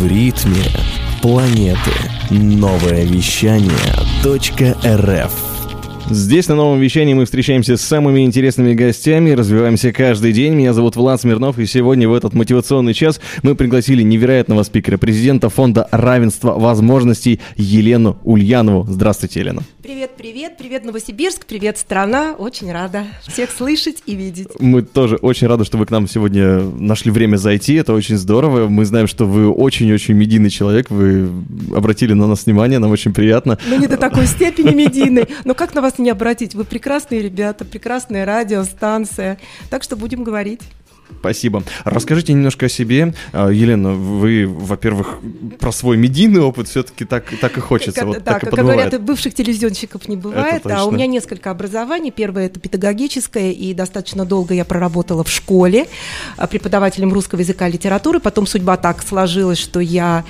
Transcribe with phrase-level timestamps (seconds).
[0.00, 0.62] В ритме
[1.20, 1.90] планеты.
[2.30, 3.70] Новое вещание
[4.24, 5.32] .рф
[6.08, 10.54] Здесь на новом вещании мы встречаемся с самыми интересными гостями, развиваемся каждый день.
[10.54, 15.50] Меня зовут Влад Смирнов, и сегодня в этот мотивационный час мы пригласили невероятного спикера, президента
[15.50, 18.86] Фонда равенства возможностей Елену Ульянову.
[18.88, 19.62] Здравствуйте, Елена.
[19.90, 22.36] Привет, привет, привет, Новосибирск, привет, страна.
[22.38, 24.46] Очень рада всех слышать и видеть.
[24.60, 27.74] Мы тоже очень рады, что вы к нам сегодня нашли время зайти.
[27.74, 28.68] Это очень здорово.
[28.68, 30.90] Мы знаем, что вы очень-очень медийный человек.
[30.90, 31.28] Вы
[31.74, 33.58] обратили на нас внимание, нам очень приятно.
[33.66, 35.26] Ну, не до такой степени медийный.
[35.44, 36.54] Но как на вас не обратить?
[36.54, 39.40] Вы прекрасные ребята, прекрасная радиостанция.
[39.70, 40.60] Так что будем говорить.
[41.18, 41.62] Спасибо.
[41.84, 43.14] Расскажите немножко о себе.
[43.32, 45.18] А, Елена, вы, во-первых,
[45.58, 48.00] про свой медийный опыт все-таки так, так и хочется.
[48.00, 50.64] Как, вот, да, так как говорят, бывших телевизионщиков не бывает.
[50.66, 52.10] А у меня несколько образований.
[52.10, 55.86] Первое это педагогическое, и достаточно долго я проработала в школе
[56.36, 58.20] а, преподавателем русского языка и литературы.
[58.20, 60.24] Потом судьба так сложилась, что я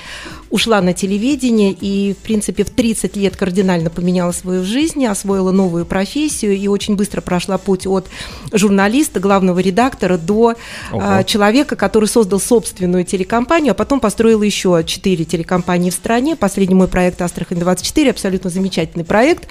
[0.51, 5.87] ушла на телевидение и, в принципе, в 30 лет кардинально поменяла свою жизнь, освоила новую
[5.87, 8.09] профессию и очень быстро прошла путь от
[8.53, 10.55] журналиста, главного редактора до
[10.93, 11.23] Ого.
[11.23, 16.37] человека, который создал собственную телекомпанию, а потом построил еще четыре телекомпании в стране.
[16.37, 19.47] Последний мой проект «Астрахань-24» абсолютно замечательный проект.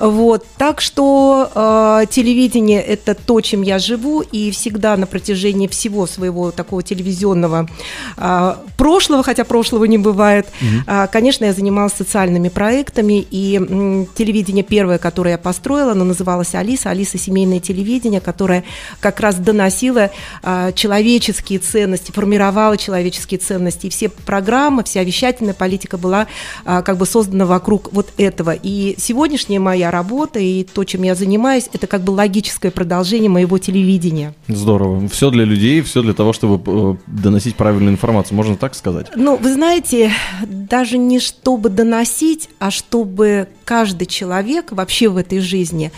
[0.00, 6.06] Вот, так что э, телевидение это то, чем я живу, и всегда на протяжении всего
[6.06, 7.68] своего такого телевизионного
[8.16, 10.82] э, прошлого, хотя прошлого не бывает, угу.
[10.86, 16.54] э, конечно, я занималась социальными проектами, и э, телевидение первое, которое я построила, оно называлось
[16.54, 18.62] Алиса, Алиса семейное телевидение, которое
[19.00, 20.10] как раз доносило
[20.42, 26.28] э, человеческие ценности, формировало человеческие ценности, и все программы, вся вещательная политика была
[26.64, 28.54] э, как бы создана вокруг вот этого.
[28.54, 33.58] И сегодняшняя моя работа и то, чем я занимаюсь, это как бы логическое продолжение моего
[33.58, 34.34] телевидения.
[34.48, 35.08] Здорово.
[35.08, 39.08] Все для людей, все для того, чтобы э, доносить правильную информацию, можно так сказать?
[39.14, 40.12] Ну, вы знаете,
[40.46, 45.92] даже не чтобы доносить, а чтобы каждый человек вообще в этой жизни,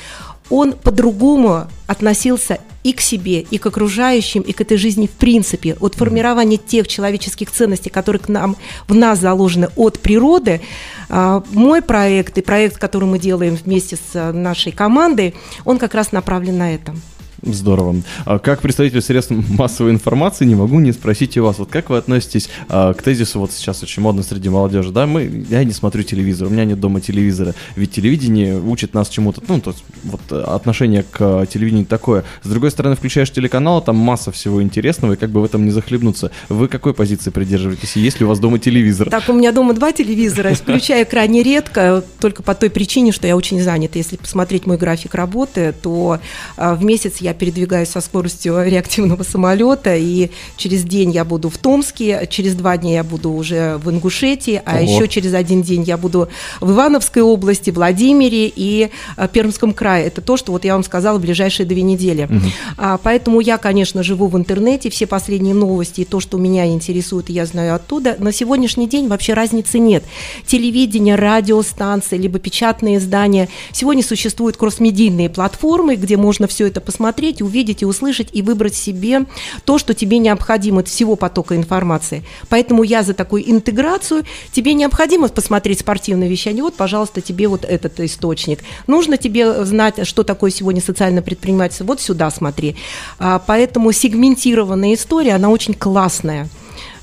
[0.48, 5.77] он по-другому относился и к себе, и к окружающим, и к этой жизни в принципе.
[5.80, 8.57] От формирования тех человеческих ценностей, которые к нам,
[8.89, 10.61] в нас заложены от природы,
[11.08, 16.13] а, мой проект и проект, который мы делаем вместе с нашей командой, он как раз
[16.13, 16.95] направлен на это.
[17.42, 17.96] Здорово.
[18.27, 21.96] А как представитель средств массовой информации не могу не спросить у вас, вот как вы
[21.96, 26.02] относитесь а, к тезису, вот сейчас очень модно среди молодежи, да, мы, я не смотрю
[26.02, 30.33] телевизор, у меня нет дома телевизора, ведь телевидение учит нас чему-то, ну, то есть вот
[30.33, 32.24] отношение к телевидению такое.
[32.42, 35.70] С другой стороны, включаешь телеканал, там масса всего интересного, и как бы в этом не
[35.70, 36.30] захлебнуться.
[36.48, 39.08] Вы какой позиции придерживаетесь, есть ли у вас дома телевизор?
[39.08, 43.36] Так, у меня дома два телевизора, включаю крайне редко, только по той причине, что я
[43.36, 43.98] очень занята.
[43.98, 46.20] Если посмотреть мой график работы, то
[46.56, 51.48] а, в месяц я я передвигаюсь со скоростью реактивного самолета, и через день я буду
[51.48, 54.83] в Томске, через два дня я буду уже в Ингушетии, а Ого.
[54.83, 56.29] еще через один день я буду
[56.61, 60.07] в Ивановской области, Владимире и э, Пермском крае.
[60.07, 62.24] Это то, что вот я вам сказала в ближайшие две недели.
[62.24, 62.46] Угу.
[62.77, 67.30] А, поэтому я, конечно, живу в интернете, все последние новости и то, что меня интересует,
[67.30, 68.17] я знаю оттуда.
[68.18, 70.02] На сегодняшний день вообще разницы нет.
[70.47, 73.48] Телевидение, радиостанции, либо печатные издания.
[73.73, 78.75] Сегодня существуют кроссмедийные платформы, где можно все это посмотреть, посмотреть, увидеть и услышать и выбрать
[78.75, 79.27] себе
[79.64, 82.25] то, что тебе необходимо от всего потока информации.
[82.48, 84.25] Поэтому я за такую интеграцию.
[84.53, 88.61] Тебе необходимо посмотреть спортивное вещание, вот, пожалуйста, тебе вот этот источник.
[88.86, 92.77] Нужно тебе знать, что такое сегодня социальное предпринимательство, вот сюда смотри.
[93.19, 96.48] А, поэтому сегментированная история, она очень классная.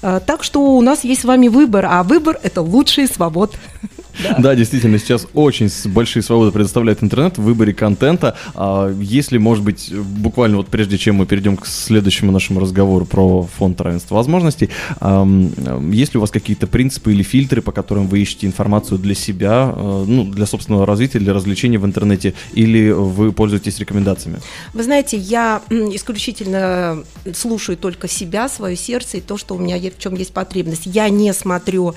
[0.02, 3.56] А, так что у нас есть с вами выбор, а выбор– это лучший свобод.
[4.40, 4.56] Да.
[4.56, 8.36] действительно, сейчас очень большие свободы предоставляет интернет в выборе контента.
[8.56, 13.44] А если, может быть, буквально вот прежде чем мы перейдем к следующему нашему разговору про
[13.44, 14.70] фонд равенства возможностей,
[15.92, 19.74] есть ли у вас какие-то принципы или фильтры, по которым вы ищете информацию для себя,
[19.76, 24.40] э, ну, для собственного развития, для развлечения в интернете, или вы пользуетесь рекомендациями?
[24.74, 30.00] Вы знаете, я исключительно слушаю только себя, свое сердце и то, что у меня в
[30.00, 30.86] чем есть потребность.
[30.86, 31.96] Я не смотрю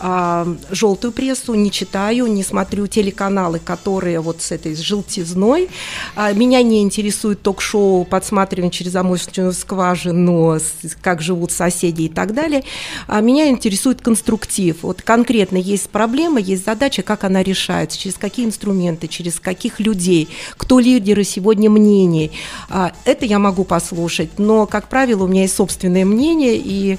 [0.00, 5.68] а, желтую прессу, не читаю, не смотрю телеканалы, которые вот с этой желтизной.
[6.16, 10.58] А, меня не интересует ток-шоу, подсматривание через замочную скважину,
[11.02, 12.64] как живут соседи и так далее.
[13.06, 14.78] А, меня интересует конструктив.
[14.82, 20.28] Вот конкретно есть проблема, есть задача, как она решается, через какие инструменты, через каких людей,
[20.56, 22.32] кто лидеры сегодня мнений.
[22.70, 26.98] А, это я могу послушать, но, как правило, у меня есть собственное мнение, и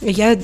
[0.00, 0.38] я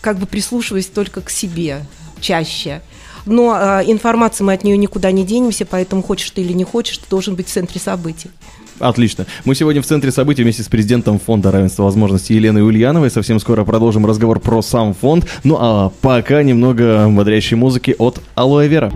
[0.00, 1.84] как бы прислушиваюсь только к себе
[2.20, 2.82] чаще.
[3.26, 6.98] Но э, информацию мы от нее никуда не денемся, поэтому хочешь ты или не хочешь,
[6.98, 8.30] ты должен быть в центре событий.
[8.78, 9.26] Отлично.
[9.44, 13.10] Мы сегодня в центре событий вместе с президентом Фонда равенства возможностей Еленой Ульяновой.
[13.10, 15.26] Совсем скоро продолжим разговор про сам фонд.
[15.44, 18.92] Ну а пока немного бодрящей музыки от Алоэ Вера.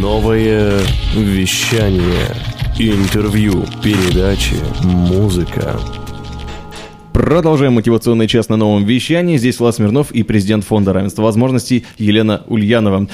[0.00, 0.80] Новое
[1.14, 2.28] вещание.
[2.78, 5.80] Интервью, передачи, музыка.
[7.22, 9.36] Продолжаем мотивационный час на новом вещании.
[9.36, 13.06] Здесь Влад Смирнов и президент Фонда равенства возможностей Елена Ульянова.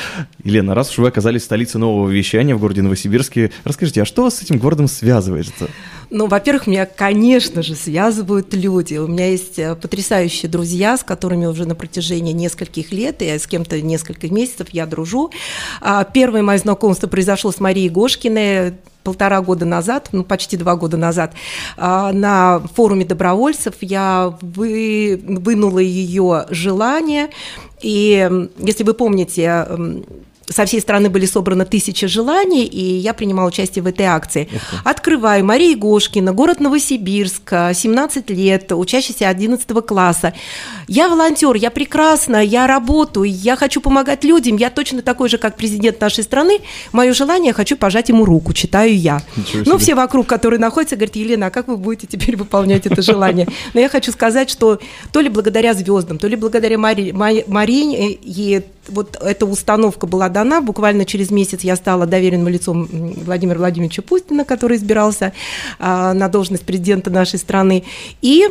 [0.42, 4.22] Елена, раз уж вы оказались в столице нового вещания в городе Новосибирске, расскажите, а что
[4.22, 5.52] вас с этим городом связывает?
[6.10, 8.96] Ну, во-первых, меня, конечно же, связывают люди.
[8.96, 13.46] У меня есть э, потрясающие друзья, с которыми уже на протяжении нескольких лет, и с
[13.46, 15.30] кем-то несколько месяцев я дружу.
[15.82, 18.74] А, первое мое знакомство произошло с Марией Гошкиной,
[19.04, 21.34] полтора года назад, ну почти два года назад,
[21.76, 27.28] а, на форуме добровольцев я вы, вынула ее желание.
[27.80, 29.66] И если вы помните,
[30.50, 34.48] со всей страны были собраны тысячи желаний, и я принимала участие в этой акции.
[34.84, 35.44] Открываю.
[35.44, 40.32] Мария Гошкина, город Новосибирск, 17 лет, учащийся 11 класса.
[40.86, 45.56] Я волонтер, я прекрасна, я работаю, я хочу помогать людям, я точно такой же, как
[45.56, 46.60] президент нашей страны.
[46.92, 49.22] Мое желание, я хочу пожать ему руку, читаю я.
[49.66, 53.46] Ну, все вокруг, которые находятся, говорят, Елена, а как вы будете теперь выполнять это желание?
[53.74, 54.80] Но я хочу сказать, что
[55.12, 60.60] то ли благодаря звездам, то ли благодаря Мари, Марине, и вот эта установка была дана.
[60.60, 65.32] Буквально через месяц я стала доверенным лицом Владимира Владимировича Пустина, который избирался
[65.78, 67.84] а, на должность президента нашей страны.
[68.22, 68.48] И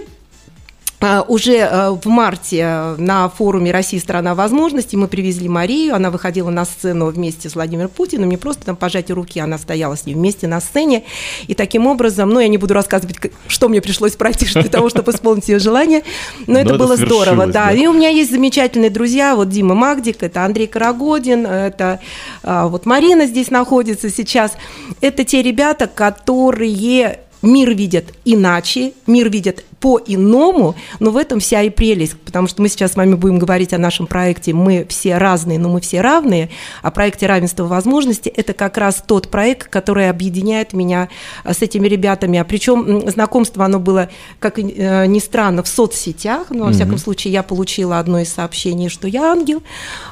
[1.27, 6.65] уже а, в марте на форуме «Россия– страна возможностей» мы привезли Марию, она выходила на
[6.65, 10.47] сцену вместе с Владимиром Путиным, не просто там пожать руки, она стояла с ней вместе
[10.47, 11.03] на сцене,
[11.47, 13.17] и таким образом, ну, я не буду рассказывать,
[13.47, 16.03] что мне пришлось пройти для того, чтобы исполнить ее желание,
[16.47, 17.71] но это было здорово, да.
[17.71, 21.99] И у меня есть замечательные друзья, вот Дима Магдик, это Андрей Карагодин, это
[22.41, 24.53] а, вот Марина здесь находится сейчас,
[25.01, 31.69] это те ребята, которые мир видят иначе, мир видят по-иному, но в этом вся и
[31.69, 35.59] прелесть, потому что мы сейчас с вами будем говорить о нашем проекте «Мы все разные,
[35.59, 36.49] но мы все равные»,
[36.81, 38.31] о проекте равенства возможностей.
[38.35, 41.09] Это как раз тот проект, который объединяет меня
[41.43, 42.39] а, с этими ребятами.
[42.39, 44.09] А причем знакомство, оно было,
[44.39, 48.89] как э, ни странно, в соцсетях, но, во всяком случае, я получила одно из сообщений,
[48.89, 49.61] что я ангел.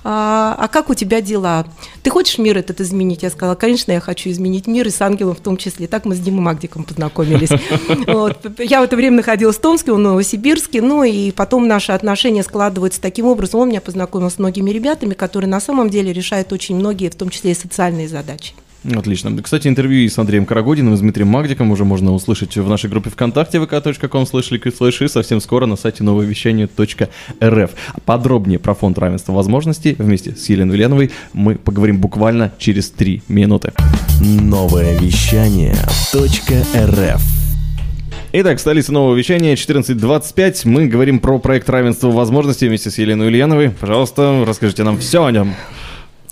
[0.03, 1.65] А, а как у тебя дела?
[2.03, 3.23] Ты хочешь мир этот изменить?
[3.23, 5.87] Я сказала, конечно, я хочу изменить мир, и с ангелом в том числе.
[5.87, 7.49] Так мы с Димой Магдиком познакомились.
[8.59, 12.43] Я в это время находилась в Томске, он в Новосибирске, ну и потом наши отношения
[12.43, 13.61] складываются таким образом.
[13.61, 17.29] Он меня познакомил с многими ребятами, которые на самом деле решают очень многие, в том
[17.29, 18.53] числе и социальные задачи.
[18.93, 19.35] Отлично.
[19.41, 22.89] Кстати, интервью и с Андреем Карагодиным, и с Дмитрием Магдиком уже можно услышать в нашей
[22.89, 27.71] группе ВКонтакте vk.com слышали слыши совсем скоро на сайте нововещание.рф.
[28.05, 33.73] Подробнее про фонд равенства возможностей вместе с Еленой Ульяновой мы поговорим буквально через три минуты.
[34.21, 35.75] Новое вещание
[36.13, 37.44] .рф
[38.37, 40.63] Итак, столица нового вещания 14.25.
[40.65, 43.69] Мы говорим про проект равенства возможностей вместе с Еленой Ульяновой.
[43.69, 45.55] Пожалуйста, расскажите нам все о нем.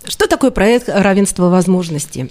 [0.04, 2.30] Что такое проект равенства возможностей?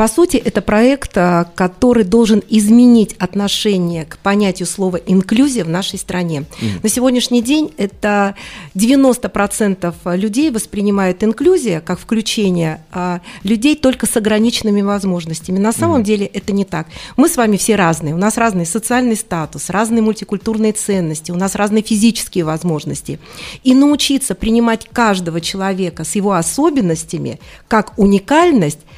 [0.00, 5.98] По сути, это проект, а, который должен изменить отношение к понятию слова «инклюзия» в нашей
[5.98, 6.44] стране.
[6.62, 6.82] Mm.
[6.82, 8.34] На сегодняшний день это
[8.74, 15.58] 90% людей воспринимают инклюзия как включение а, людей только с ограниченными возможностями.
[15.58, 16.04] На самом mm.
[16.04, 16.86] деле это не так.
[17.18, 18.14] Мы с вами все разные.
[18.14, 23.18] У нас разный социальный статус, разные мультикультурные ценности, у нас разные физические возможности.
[23.64, 27.38] И научиться принимать каждого человека с его особенностями
[27.68, 28.78] как уникальность–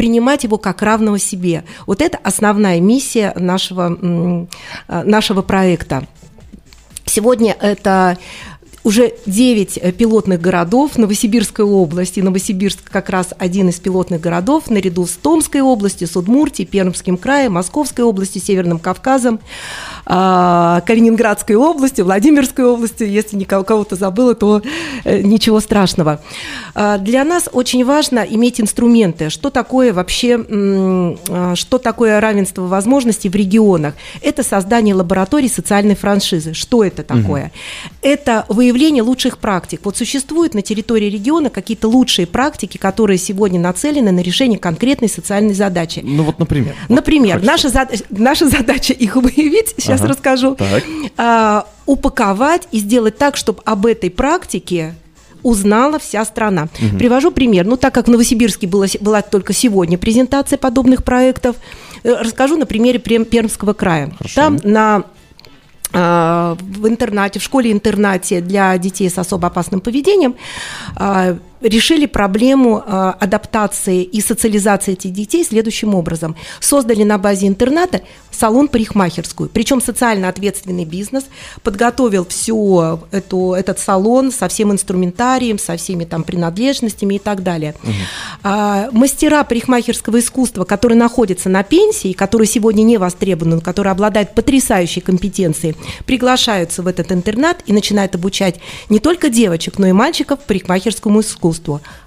[0.00, 1.62] принимать его как равного себе.
[1.86, 4.46] Вот это основная миссия нашего,
[4.88, 6.04] э, нашего проекта.
[7.04, 8.16] Сегодня это
[8.82, 12.20] уже 9 э, пилотных городов Новосибирской области.
[12.20, 17.52] Новосибирск как раз один из пилотных городов, наряду с Томской областью, с Удмуртией, Пермским краем,
[17.52, 19.40] Московской областью, Северным Кавказом,
[20.06, 23.10] а, Калининградской областью, Владимирской областью.
[23.10, 24.62] Если кого-то забыла, то
[25.04, 26.20] э, ничего страшного.
[26.74, 29.30] А, для нас очень важно иметь инструменты.
[29.30, 33.94] Что такое вообще, а, что такое равенство возможностей в регионах?
[34.22, 36.54] Это создание лабораторий социальной франшизы.
[36.54, 37.44] Что это такое?
[37.44, 37.50] Угу.
[38.02, 39.80] Это выявление лучших практик.
[39.84, 45.54] Вот существуют на территории региона какие-то лучшие практики, которые сегодня нацелены на решение конкретной социальной
[45.54, 46.00] задачи.
[46.04, 46.74] Ну вот, например.
[46.88, 50.56] Например, вот наша, за, наша задача их выявить, сейчас ага, расскажу,
[51.16, 54.94] а, упаковать и сделать так, чтобы об этой практике
[55.42, 56.68] узнала вся страна.
[56.80, 56.98] Угу.
[56.98, 57.66] Привожу пример.
[57.66, 61.56] Ну, так как в Новосибирске было, была только сегодня презентация подобных проектов,
[62.02, 64.12] э, расскажу на примере Пермского края.
[64.18, 64.34] Хорошо.
[64.34, 65.04] Там на
[65.92, 70.36] в интернате, в школе-интернате для детей с особо опасным поведением
[70.96, 76.36] а, решили проблему э, адаптации и социализации этих детей следующим образом.
[76.60, 78.00] Создали на базе интерната
[78.30, 79.50] салон-парикмахерскую.
[79.50, 81.24] Причем социально ответственный бизнес
[81.62, 87.74] подготовил всю эту, этот салон со всем инструментарием, со всеми там принадлежностями и так далее.
[87.82, 87.92] Угу.
[88.44, 95.02] А, мастера парикмахерского искусства, которые находятся на пенсии, которые сегодня не востребованы, которые обладают потрясающей
[95.02, 95.76] компетенцией,
[96.06, 101.49] приглашаются в этот интернат и начинают обучать не только девочек, но и мальчиков парикмахерскому искусству.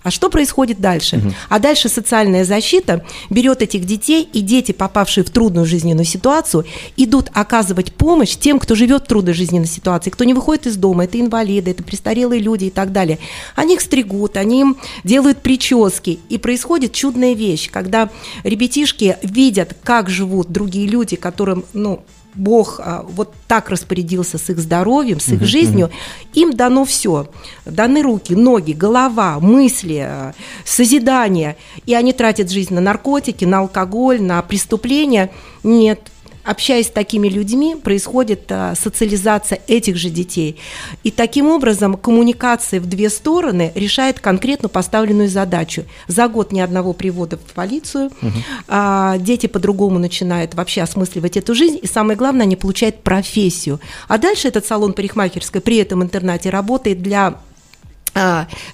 [0.03, 1.17] А что происходит дальше?
[1.17, 1.33] Угу.
[1.49, 6.65] А дальше социальная защита берет этих детей, и дети, попавшие в трудную жизненную ситуацию,
[6.97, 11.05] идут оказывать помощь тем, кто живет в трудной жизненной ситуации, кто не выходит из дома,
[11.05, 13.19] это инвалиды, это престарелые люди и так далее.
[13.55, 18.09] Они их стригут, они им делают прически, и происходит чудная вещь, когда
[18.43, 22.03] ребятишки видят, как живут другие люди, которым, ну,
[22.35, 26.39] Бог а, вот так распорядился с их здоровьем, с их uh-huh, жизнью, uh-huh.
[26.41, 27.27] им дано все.
[27.65, 30.33] Даны руки, ноги, голова, мысли, а,
[30.65, 31.55] созидание.
[31.85, 35.31] И они тратят жизнь на наркотики, на алкоголь, на преступления.
[35.63, 35.99] Нет,
[36.43, 40.59] общаясь с такими людьми, происходит а, социализация этих же детей.
[41.03, 45.85] И таким образом коммуникация в две стороны решает конкретно поставленную задачу.
[46.07, 49.19] За год ни одного привода в полицию, угу.
[49.19, 53.79] дети по-другому начинают вообще осмысливать эту жизнь, и самое главное, они получают профессию.
[54.07, 57.35] А дальше этот салон парикмахерской при этом интернате работает для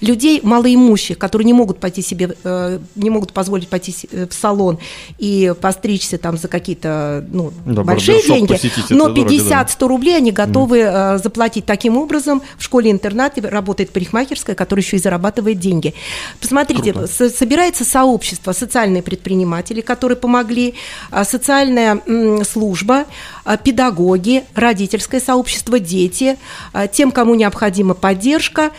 [0.01, 4.79] людей малоимущих, которые не могут пойти себе, э, не могут позволить пойти э, в салон
[5.17, 11.23] и постричься там за какие-то ну, да, большие деньги, но 50-100 рублей они готовы mm.
[11.23, 11.65] заплатить.
[11.65, 15.93] Таким образом, в школе-интернате работает парикмахерская, которая еще и зарабатывает деньги.
[16.41, 17.29] Посмотрите, Круто.
[17.29, 20.73] собирается сообщество, социальные предприниматели, которые помогли,
[21.11, 22.01] а, социальная
[22.43, 23.05] служба,
[23.63, 26.37] педагоги, родительское сообщество, дети,
[26.91, 28.71] тем, кому необходима поддержка,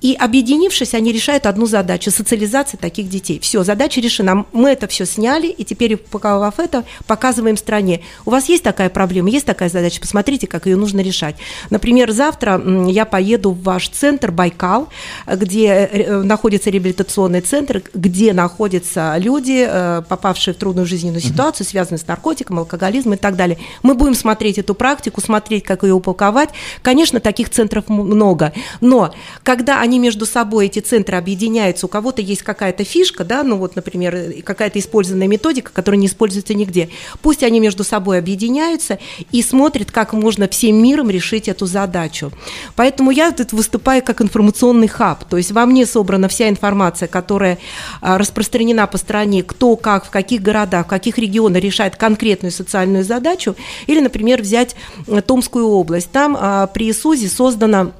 [0.00, 3.38] и объединившись, они решают одну задачу– социализация таких детей.
[3.38, 4.46] Все, задача решена.
[4.52, 8.02] Мы это все сняли, и теперь, упаковав это, показываем стране.
[8.24, 11.36] У вас есть такая проблема, есть такая задача, посмотрите, как ее нужно решать.
[11.70, 14.88] Например, завтра я поеду в ваш центр Байкал,
[15.26, 21.66] где э, э, находится реабилитационный центр, где находятся люди, э, попавшие в трудную жизненную ситуацию,
[21.66, 23.58] связанные с наркотиком, алкоголизмом и так далее.
[23.82, 26.50] Мы будем смотреть эту практику, смотреть, как ее упаковать.
[26.82, 32.22] Конечно, таких центров много, но когда когда они между собой, эти центры объединяются, у кого-то
[32.22, 36.90] есть какая-то фишка, да, ну вот, например, какая-то использованная методика, которая не используется нигде,
[37.22, 39.00] пусть они между собой объединяются
[39.32, 42.30] и смотрят, как можно всем миром решить эту задачу.
[42.76, 47.58] Поэтому я тут выступаю как информационный хаб, то есть во мне собрана вся информация, которая
[48.00, 53.02] а, распространена по стране, кто, как, в каких городах, в каких регионах решает конкретную социальную
[53.02, 53.56] задачу,
[53.88, 54.76] или, например, взять
[55.08, 56.12] э, Томскую область.
[56.12, 57.90] Там а, при СУЗе создана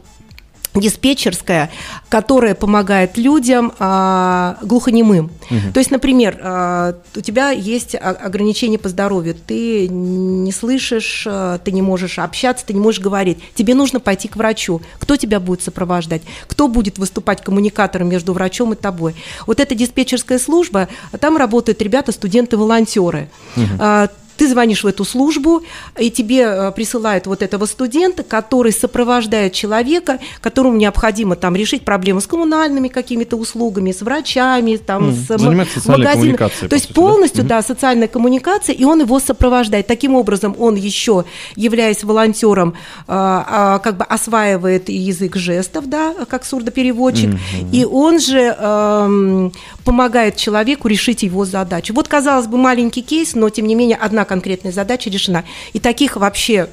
[0.74, 1.70] диспетчерская,
[2.08, 5.30] которая помогает людям а, глухонемым.
[5.50, 5.72] Угу.
[5.74, 11.72] То есть, например, а, у тебя есть ограничения по здоровью, ты не слышишь, а, ты
[11.72, 14.80] не можешь общаться, ты не можешь говорить, тебе нужно пойти к врачу.
[14.98, 16.22] Кто тебя будет сопровождать?
[16.46, 19.16] Кто будет выступать коммуникатором между врачом и тобой?
[19.46, 23.28] Вот эта диспетчерская служба, там работают ребята, студенты-волонтеры.
[23.56, 25.64] Угу ты звонишь в эту службу,
[25.98, 32.22] и тебе э, присылают вот этого студента, который сопровождает человека, которому необходимо там решить проблемы
[32.22, 36.38] с коммунальными какими-то услугами, с врачами, там, mm, с магазинами.
[36.68, 37.56] То есть полностью, да?
[37.56, 39.86] да, социальная коммуникация, и он его сопровождает.
[39.86, 42.72] Таким образом, он еще, являясь волонтером,
[43.06, 47.70] а, а, как бы осваивает язык жестов, да, как сурдопереводчик, mm-hmm.
[47.72, 49.52] и он же эм,
[49.84, 51.92] помогает человеку решить его задачу.
[51.92, 55.44] Вот, казалось бы, маленький кейс, но, тем не менее, одна конкретная задача решена.
[55.72, 56.68] И таких вообще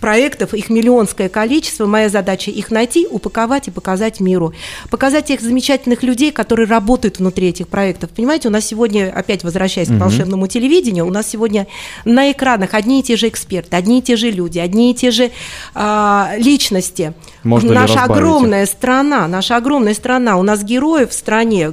[0.00, 1.86] проектов, их миллионское количество.
[1.86, 4.52] Моя задача их найти, упаковать и показать миру.
[4.90, 8.10] Показать тех замечательных людей, которые работают внутри этих проектов.
[8.10, 9.98] Понимаете, у нас сегодня, опять возвращаясь угу.
[9.98, 11.66] к волшебному телевидению, у нас сегодня
[12.04, 15.10] на экранах одни и те же эксперты, одни и те же люди, одни и те
[15.10, 15.30] же
[15.74, 17.12] а, личности.
[17.44, 21.72] Можно наша огромная страна, наша огромная страна, у нас героев в стране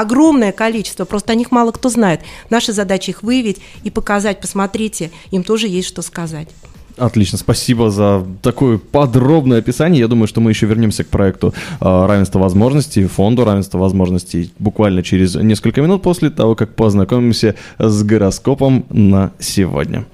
[0.00, 2.20] огромное количество, просто о них мало кто знает.
[2.50, 6.48] Наша задача их выявить и показать, посмотрите, им тоже есть что сказать.
[6.96, 10.00] Отлично, спасибо за такое подробное описание.
[10.00, 15.02] Я думаю, что мы еще вернемся к проекту э, равенства возможностей, фонду равенства возможностей буквально
[15.02, 20.06] через несколько минут после того, как познакомимся с гороскопом на сегодня.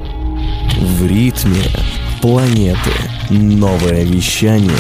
[0.80, 1.62] В ритме
[2.20, 3.11] планеты.
[3.34, 4.70] Новое вещание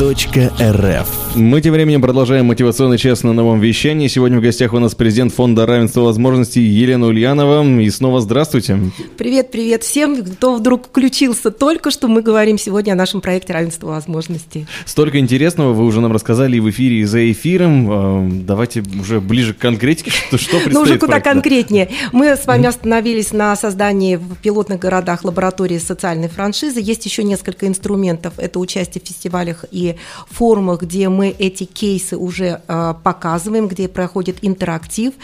[0.00, 4.06] .рф Мы тем временем продолжаем мотивационный час на новом вещании.
[4.06, 7.80] Сегодня в гостях у нас президент Фонда равенства возможностей Елена Ульянова.
[7.80, 8.78] И снова здравствуйте.
[9.16, 12.06] Привет, привет всем, кто вдруг включился только что.
[12.06, 14.66] Мы говорим сегодня о нашем проекте равенства возможностей.
[14.86, 17.90] Столько интересного вы уже нам рассказали и в эфире, и за эфиром.
[17.90, 21.90] Э, давайте уже ближе к конкретике, что, что предстоит Ну, уже куда конкретнее.
[22.12, 26.80] Мы с вами остановились на создании в пилотных городах лаборатории социальной франшизы.
[26.80, 27.97] Есть еще несколько инструментов.
[28.36, 29.96] Это участие в фестивалях и
[30.30, 35.14] форумах, где мы эти кейсы уже э, показываем, где проходит интерактив.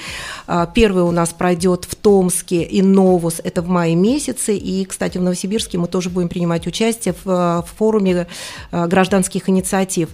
[0.46, 4.56] Э, первый у нас пройдет в Томске и Новус, это в мае месяце.
[4.56, 8.26] И, кстати, в Новосибирске мы тоже будем принимать участие в, в форуме
[8.72, 10.08] гражданских инициатив.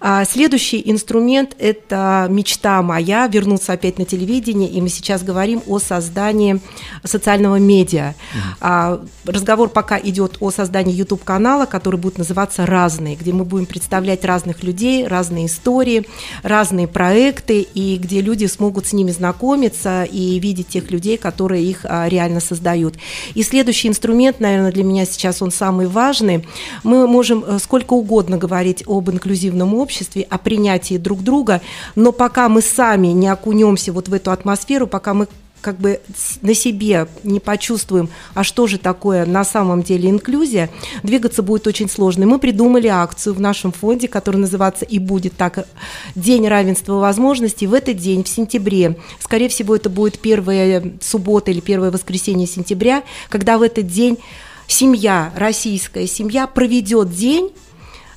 [0.00, 0.26] Mm-hmm.
[0.30, 6.60] Следующий инструмент– это мечта моя, вернуться опять на телевидение, и мы сейчас говорим о создании
[7.04, 8.14] социального медиа.
[8.62, 9.08] Mm-hmm.
[9.26, 14.62] Разговор пока идет о создании YouTube-канала, который будет называться «Разные», где мы будем представлять разных
[14.62, 16.06] людей, разные истории,
[16.42, 21.80] разные проекты, и где люди смогут с ними знакомиться и видеть тех людей, которые их
[21.84, 22.96] а, реально создают.
[23.34, 26.46] И следующий инструмент, наверное, для меня сейчас он самый важный.
[26.82, 31.60] Мы можем э, сколько угодно говорить об инклюзивном обществе, о принятии друг друга,
[31.94, 35.28] но пока мы сами не окунемся вот в эту атмосферу, пока мы
[35.60, 36.00] как бы
[36.42, 40.70] на себе не почувствуем, а что же такое на самом деле инклюзия,
[41.02, 42.22] двигаться будет очень сложно.
[42.22, 45.66] И мы придумали акцию в нашем фонде, которая называется и будет так
[46.14, 47.66] «День равенства возможностей».
[47.66, 53.02] В этот день, в сентябре, скорее всего, это будет первая суббота или первое воскресенье сентября,
[53.28, 54.18] когда в этот день
[54.66, 57.50] семья, российская семья проведет день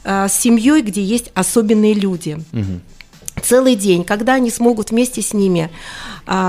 [0.04, 2.40] э, с семьей, где есть особенные люди.
[2.54, 2.82] Угу
[3.42, 5.70] целый день, когда они смогут вместе с ними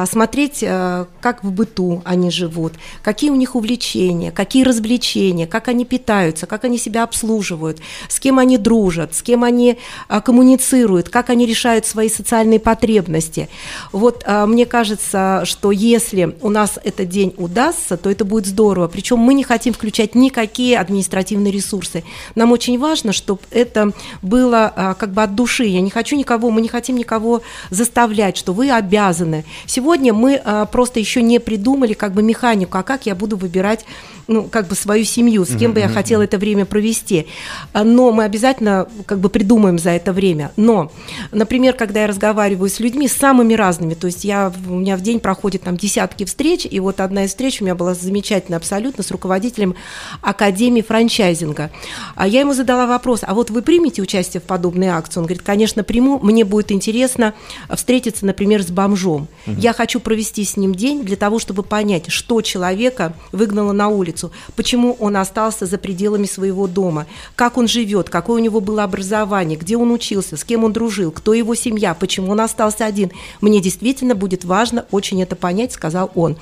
[0.07, 5.85] смотреть, а, как в быту они живут, какие у них увлечения, какие развлечения, как они
[5.85, 11.31] питаются, как они себя обслуживают, с кем они дружат, с кем они а, коммуницируют, как
[11.31, 13.49] они решают свои социальные потребности.
[13.93, 18.89] Вот а, мне кажется, что если у нас этот день удастся, то это будет здорово.
[18.89, 22.05] Причем мы не хотим включать никакие административные ресурсы.
[22.35, 25.65] Нам очень важно, чтобы это было а, как бы от души.
[25.65, 29.45] Я не хочу никого, мы не хотим никого заставлять, что вы обязаны.
[29.67, 33.85] Сегодня мы а, просто еще не придумали как бы механику, а как я буду выбирать
[34.27, 37.27] ну, как бы свою семью, с кем бы я хотела это время провести.
[37.73, 40.53] А, но мы обязательно как бы придумаем за это время.
[40.57, 40.91] Но,
[41.33, 45.01] например, когда я разговариваю с людьми, с самыми разными, то есть я, у меня в
[45.01, 49.03] день проходит там десятки встреч, и вот одна из встреч у меня была замечательная абсолютно
[49.03, 49.75] с руководителем
[50.23, 51.71] Академии франчайзинга.
[52.15, 55.19] А я ему задала вопрос, а вот вы примете участие в подобной акции?
[55.21, 57.35] Он говорит, конечно, приму, мне будет интересно
[57.75, 59.29] встретиться, например, с бомжом.
[59.47, 59.52] Угу.
[59.59, 64.33] Я хочу провести с ним день для того, чтобы понять, что человека выгнало на улицу,
[64.57, 69.59] почему он остался за пределами своего дома, как он живет, какое у него было образование,
[69.59, 73.11] где он учился, с кем он дружил, кто его семья, почему он остался один.
[73.41, 76.37] Мне действительно будет важно очень это понять, сказал он.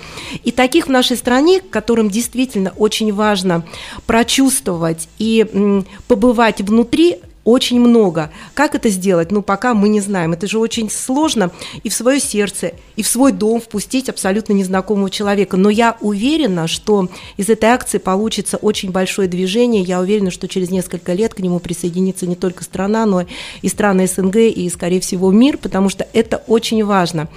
[0.45, 3.65] И таких в нашей стране, которым действительно очень важно
[4.07, 8.31] прочувствовать и побывать внутри очень много.
[8.55, 9.31] Как это сделать?
[9.31, 10.33] Ну, пока мы не знаем.
[10.33, 11.51] Это же очень сложно
[11.83, 15.57] и в свое сердце, и в свой дом впустить абсолютно незнакомого человека.
[15.57, 19.83] Но я уверена, что из этой акции получится очень большое движение.
[19.83, 23.25] Я уверена, что через несколько лет к нему присоединится не только страна, но
[23.63, 27.29] и страны СНГ, и, скорее всего, мир, потому что это очень важно.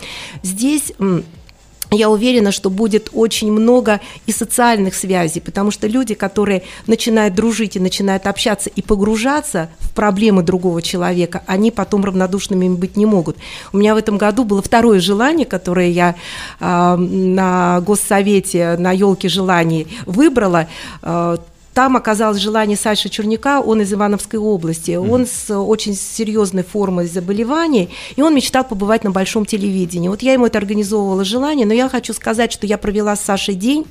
[0.41, 0.93] Здесь
[1.93, 7.75] я уверена, что будет очень много и социальных связей, потому что люди, которые начинают дружить
[7.75, 13.37] и начинают общаться и погружаться в проблемы другого человека, они потом равнодушными быть не могут.
[13.71, 16.15] У меня в этом году было второе желание, которое я
[16.59, 20.67] э, на Госсовете на елке желаний выбрала.
[21.01, 21.37] Э,
[21.73, 25.09] там оказалось желание Саши Черняка, он из Ивановской области, mm-hmm.
[25.09, 30.07] он с очень серьезной формой заболеваний, и он мечтал побывать на большом телевидении.
[30.07, 33.55] Вот я ему это организовывала желание, но я хочу сказать, что я провела с Сашей
[33.55, 33.85] день,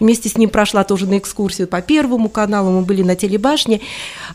[0.00, 3.80] вместе с ним прошла тоже на экскурсию по Первому каналу, мы были на телебашне.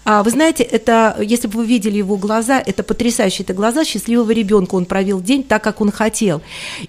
[0.05, 4.31] А, вы знаете, это, если бы вы видели его глаза, это потрясающие это глаза счастливого
[4.31, 6.41] ребенка, он провел день так, как он хотел.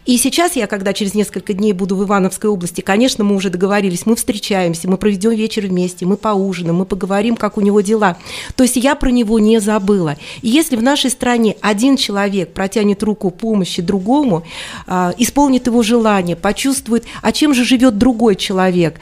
[0.07, 4.07] И сейчас я, когда через несколько дней буду в Ивановской области, конечно, мы уже договорились,
[4.07, 8.17] мы встречаемся, мы проведем вечер вместе, вместе, мы поужинаем, мы поговорим, как у него дела.
[8.57, 10.17] То есть я про него не забыла.
[10.43, 14.45] И если в нашей стране один человек протянет руку помощи другому,
[14.87, 19.01] а, исполнит его желание, почувствует, а чем же живет другой человек,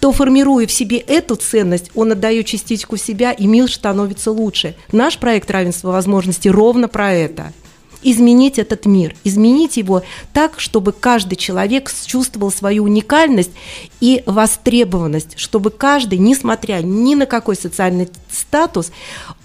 [0.00, 4.74] то формируя в себе эту ценность, он отдает частичку себя, и мир становится лучше.
[4.92, 7.52] Наш проект равенства возможностей ровно про это–
[8.04, 13.50] изменить этот мир, изменить его так, чтобы каждый человек чувствовал свою уникальность
[14.00, 18.92] и востребованность, чтобы каждый, несмотря ни на какой социальный статус,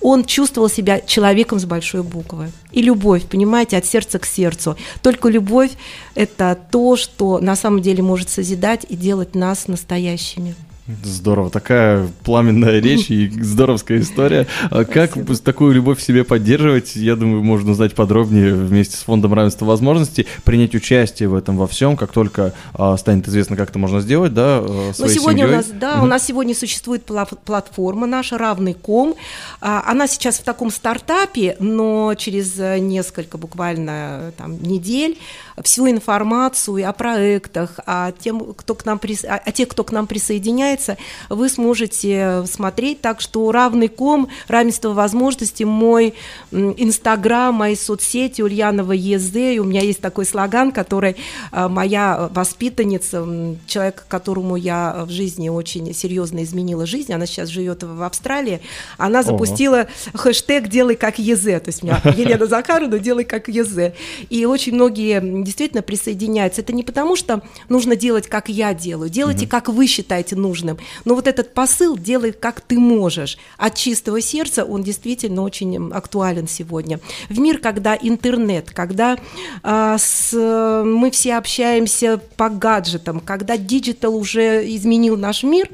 [0.02, 2.52] он чувствовал себя человеком с большой буквы.
[2.72, 4.78] И любовь, понимаете, от сердца к сердцу.
[5.02, 5.72] Только любовь–
[6.16, 10.56] это то, что на самом деле может созидать и делать нас настоящими.
[11.04, 14.48] Здорово, такая пламенная речь и здоровская история.
[14.72, 19.34] А как такую любовь в себе поддерживать, я думаю, можно узнать подробнее вместе с Фондом
[19.34, 23.78] равенства возможностей, принять участие в этом во всем, как только а, станет известно, как это
[23.78, 25.54] можно сделать, да, э, своей Но сегодня семьей.
[25.54, 26.04] у нас, да, mm-hmm.
[26.04, 29.16] у нас сегодня существует платформа наша равный ком.
[29.62, 35.18] А, она сейчас в таком стартапе, но через несколько буквально там недель
[35.64, 39.26] всю информацию о проектах, о тем, кто к нам прис...
[39.26, 40.98] о тех, кто к нам присоединяется,
[41.30, 43.02] вы сможете смотреть.
[43.02, 46.14] Так что равный ком, равенство возможностей, мой
[46.52, 51.16] инстаграм, мои соцсети, Ульянова ЕЗ, и у меня есть такой слоган, который
[51.52, 53.26] а, моя воспитанница,
[53.68, 58.62] человек, которому я в жизни очень серьезно изменила жизнь, она сейчас живет в Австралии,
[58.98, 60.20] она запустила Ого.
[60.20, 63.94] хэштег «Делай как ЕЗ», то есть у меня Елена Захаровна «Делай как ЕЗ».
[64.30, 65.20] И очень многие
[65.50, 66.62] действительно присоединяются.
[66.62, 69.10] Это не потому, что нужно делать, как я делаю.
[69.10, 69.52] Делайте, угу.
[69.52, 70.78] как вы считаете нужным.
[71.06, 76.48] Но вот этот посыл «делай, как ты можешь» от чистого сердца, он действительно очень актуален
[76.48, 77.00] сегодня.
[77.30, 79.18] В мир, когда интернет, когда
[79.64, 85.68] а, с, мы все общаемся по гаджетам, когда digital уже изменил наш мир,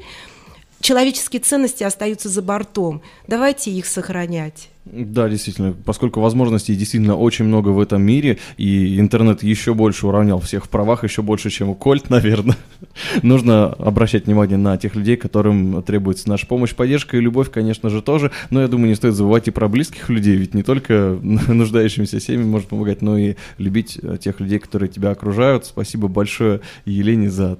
[0.80, 3.02] человеческие ценности остаются за бортом.
[3.26, 4.70] Давайте их сохранять.
[4.86, 10.38] Да, действительно, поскольку возможностей действительно очень много в этом мире, и интернет еще больше уравнял
[10.38, 12.56] всех в правах, еще больше, чем Кольт, наверное,
[13.22, 18.00] нужно обращать внимание на тех людей, которым требуется наша помощь, поддержка и любовь, конечно же,
[18.00, 22.20] тоже, но я думаю, не стоит забывать и про близких людей, ведь не только нуждающимся
[22.20, 25.66] семьям может помогать, но и любить тех людей, которые тебя окружают.
[25.66, 27.58] Спасибо большое Елене за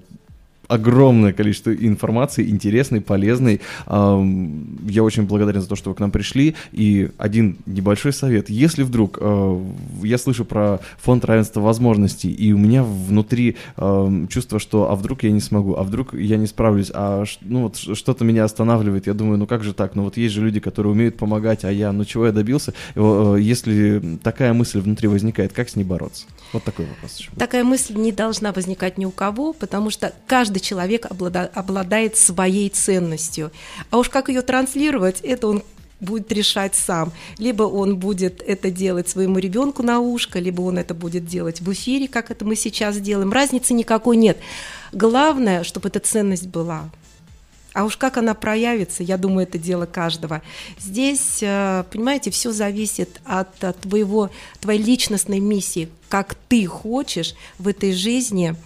[0.68, 3.60] огромное количество информации, интересной, полезной.
[3.86, 6.54] Я очень благодарен за то, что вы к нам пришли.
[6.72, 8.50] И один небольшой совет.
[8.50, 9.60] Если вдруг э,
[10.02, 13.56] я слышу про фонд равенства возможностей, и у меня внутри
[14.28, 17.76] чувство, что а вдруг я не смогу, а вдруг я не справлюсь, а ну вот
[17.76, 20.92] что-то меня останавливает, я думаю, ну как же так, ну вот есть же люди, которые
[20.92, 22.74] умеют помогать, а я, ну чего я добился?
[22.94, 26.26] Э, если такая мысль внутри возникает, как с ней бороться?
[26.52, 27.22] Вот такой вопрос.
[27.36, 32.68] Такая мысль не должна возникать ни у кого, потому что каждый человек облада, обладает своей
[32.68, 33.50] ценностью.
[33.90, 35.62] А уж как ее транслировать, это он
[36.00, 37.12] будет решать сам.
[37.38, 41.72] Либо он будет это делать своему ребенку на ушко, либо он это будет делать в
[41.72, 43.32] эфире, как это мы сейчас делаем.
[43.32, 44.38] Разницы никакой нет.
[44.92, 46.90] Главное, чтобы эта ценность была.
[47.72, 50.40] А уж как она проявится, я думаю, это дело каждого.
[50.78, 57.92] Здесь, э, понимаете, все зависит от твоего, твоей личностной миссии, как ты хочешь в этой
[57.92, 58.56] жизни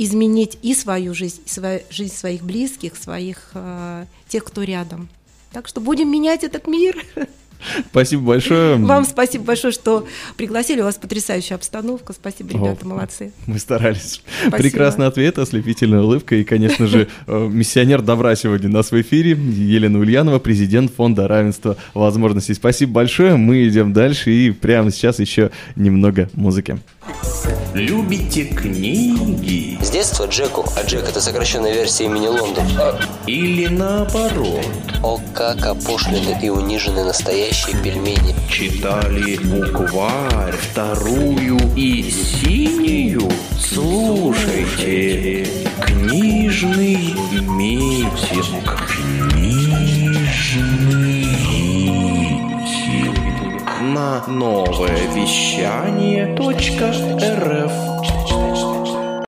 [0.00, 5.08] изменить и свою жизнь, и свою, жизнь своих близких, своих э, тех, кто рядом.
[5.52, 7.04] Так что будем менять этот мир.
[7.90, 8.76] Спасибо большое.
[8.76, 10.06] Вам спасибо большое, что
[10.38, 10.80] пригласили.
[10.80, 12.14] У вас потрясающая обстановка.
[12.14, 13.32] Спасибо, ребята, О, молодцы.
[13.46, 14.22] Мы старались.
[14.40, 14.56] Спасибо.
[14.56, 16.36] Прекрасный ответ, ослепительная улыбка.
[16.36, 19.32] И, конечно же, э, миссионер добра сегодня у нас в эфире.
[19.32, 22.54] Елена Ульянова, президент Фонда равенства возможностей.
[22.54, 23.36] Спасибо большое.
[23.36, 24.30] Мы идем дальше.
[24.30, 26.78] И прямо сейчас еще немного музыки.
[27.74, 29.78] Любите книги?
[29.82, 32.66] С детства Джеку, а Джек это сокращенная версия имени Лондон.
[33.26, 34.66] Или наоборот?
[35.02, 38.34] О, как опошлены и унижены настоящие пельмени.
[38.48, 43.30] Читали букварь, вторую и синюю?
[43.58, 45.46] Слушайте,
[45.86, 48.78] книжный митинг.
[49.30, 49.99] Книжный
[54.00, 58.19] на новое вещание .рф